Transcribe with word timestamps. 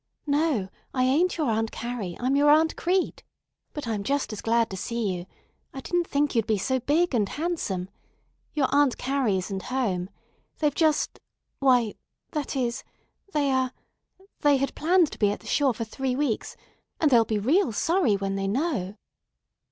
"No, 0.25 0.69
I 0.95 1.03
ain't 1.03 1.37
your 1.37 1.47
Aunt 1.51 1.71
Carrie, 1.71 2.17
I'm 2.19 2.35
your 2.35 2.49
Aunt 2.49 2.75
Crete; 2.75 3.21
but 3.71 3.87
I'm 3.87 4.01
just 4.03 4.33
as 4.33 4.41
glad 4.41 4.71
to 4.71 4.75
see 4.75 5.15
you. 5.15 5.27
I 5.75 5.81
didn't 5.81 6.07
think 6.07 6.33
you'd 6.33 6.47
be 6.47 6.57
so 6.57 6.79
big 6.79 7.13
and 7.13 7.29
handsome. 7.29 7.87
Your 8.55 8.65
Aunt 8.73 8.97
Carrie 8.97 9.37
isn't 9.37 9.61
home. 9.61 10.09
They've 10.57 10.73
just—why—that 10.73 12.55
is—they 12.55 13.51
are—they 13.51 14.57
had 14.57 14.73
planned 14.73 15.11
to 15.11 15.19
be 15.19 15.29
at 15.29 15.41
the 15.41 15.45
shore 15.45 15.75
for 15.75 15.83
three 15.83 16.15
weeks, 16.15 16.57
and 16.99 17.11
they'll 17.11 17.23
be 17.23 17.37
real 17.37 17.71
sorry 17.71 18.15
when 18.15 18.33
they 18.33 18.47
know——." 18.47 18.95